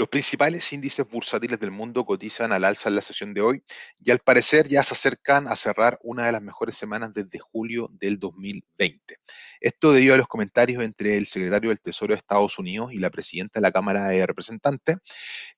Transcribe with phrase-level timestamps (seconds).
[0.00, 3.62] Los principales índices bursátiles del mundo cotizan al alza en la sesión de hoy
[4.02, 7.90] y al parecer ya se acercan a cerrar una de las mejores semanas desde julio
[7.92, 9.18] del 2020.
[9.60, 13.10] Esto debido a los comentarios entre el secretario del Tesoro de Estados Unidos y la
[13.10, 14.96] presidenta de la Cámara de Representantes,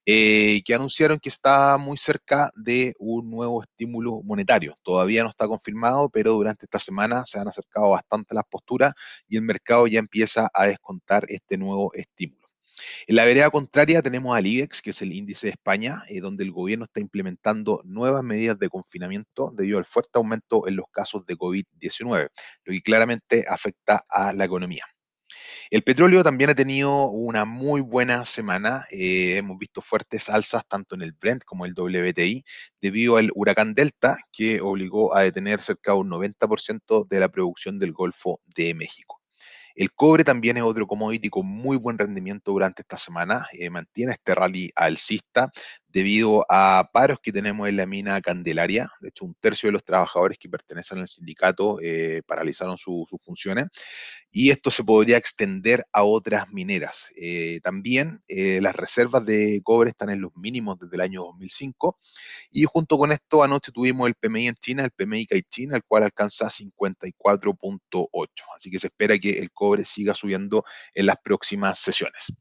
[0.05, 4.77] eh, que anunciaron que está muy cerca de un nuevo estímulo monetario.
[4.83, 8.91] Todavía no está confirmado, pero durante esta semana se han acercado bastante las posturas
[9.25, 12.42] y el mercado ya empieza a descontar este nuevo estímulo.
[13.05, 16.45] En la vereda contraria tenemos al IBEX, que es el índice de España, eh, donde
[16.45, 21.25] el gobierno está implementando nuevas medidas de confinamiento debido al fuerte aumento en los casos
[21.25, 22.29] de COVID-19,
[22.63, 24.85] lo que claramente afecta a la economía.
[25.69, 28.85] El petróleo también ha tenido una muy buena semana.
[28.91, 32.43] Eh, hemos visto fuertes alzas tanto en el Brent como el WTI
[32.79, 37.79] debido al huracán Delta que obligó a detener cerca de un 90% de la producción
[37.79, 39.22] del Golfo de México.
[39.75, 43.47] El cobre también es otro commodity con muy buen rendimiento durante esta semana.
[43.53, 45.51] Eh, mantiene este rally alcista
[45.93, 48.91] debido a paros que tenemos en la mina Candelaria.
[48.99, 53.67] De hecho, un tercio de los trabajadores que pertenecen al sindicato eh, paralizaron sus funciones
[54.31, 57.11] y esto se podría extender a otras mineras.
[57.15, 61.99] Eh, también las reservas de cobre están en los mínimos desde el año 2005
[62.51, 66.03] y junto con esto anoche tuvimos el PMI en China, el PMI China, el cual
[66.03, 68.27] alcanza 54.8.
[68.55, 72.33] Así que se espera que el cobre siga subiendo en las próximas sesiones.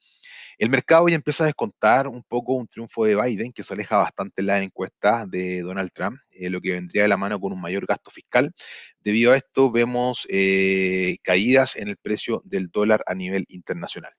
[0.59, 3.97] El mercado ya empieza a descontar un poco un triunfo de Biden, que se aleja
[3.97, 7.53] bastante en las encuestas de Donald Trump, eh, lo que vendría de la mano con
[7.53, 8.53] un mayor gasto fiscal.
[9.01, 14.13] Debido a esto, vemos eh, caídas en el precio del dólar a nivel internacional.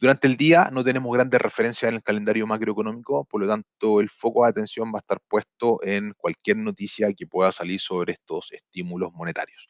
[0.00, 4.08] Durante el día no tenemos grandes referencias en el calendario macroeconómico, por lo tanto el
[4.08, 8.52] foco de atención va a estar puesto en cualquier noticia que pueda salir sobre estos
[8.52, 9.66] estímulos monetarios.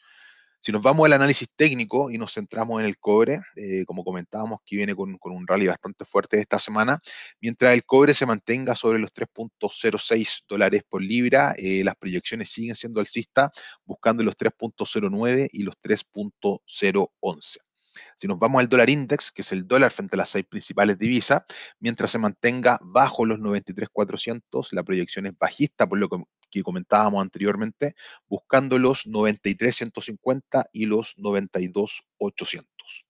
[0.60, 4.58] Si nos vamos al análisis técnico y nos centramos en el cobre, eh, como comentábamos,
[4.64, 7.00] que viene con, un rally bastante fuerte esta semana,
[7.40, 12.74] mientras el cobre se mantenga sobre los 3.06 dólares por libra, eh, las proyecciones siguen
[12.74, 13.50] siendo alcistas,
[13.84, 17.67] buscando los 3.09 y los 3.011.
[18.16, 20.98] Si nos vamos al dólar index, que es el dólar frente a las seis principales
[20.98, 21.42] divisas,
[21.80, 27.94] mientras se mantenga bajo los 93.400, la proyección es bajista, por lo que, comentábamos anteriormente,
[28.26, 33.07] buscando los 93.150 y los 92.800.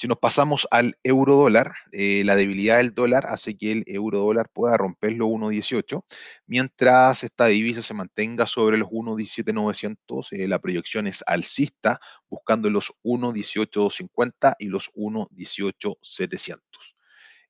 [0.00, 4.20] Si nos pasamos al euro dólar, eh, la debilidad del dólar hace que el euro
[4.20, 6.06] dólar pueda romper los 1.18,
[6.46, 12.00] mientras esta divisa se mantenga sobre los 1.17.900, eh, la proyección es alcista,
[12.30, 16.60] buscando los 1.18.50 y los 1.18.700.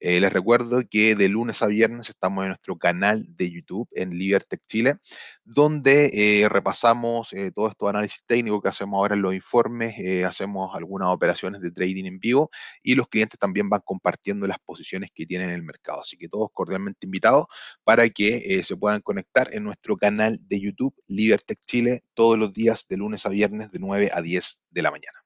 [0.00, 4.11] Eh, les recuerdo que de lunes a viernes estamos en nuestro canal de YouTube en
[4.11, 4.97] Libertech Chile,
[5.44, 6.11] donde
[6.43, 9.94] eh, repasamos eh, todo estos análisis técnicos que hacemos ahora en los informes,
[10.27, 12.50] hacemos algunas operaciones de trading en vivo
[12.83, 16.00] y los clientes también van compartiendo las posiciones que tienen en el mercado.
[16.00, 17.47] Así que todos cordialmente invitados
[17.84, 22.87] para que se puedan conectar en nuestro canal de YouTube Libertech Chile todos los días
[22.89, 25.19] de lunes a viernes de 9 a 10 de la mañana.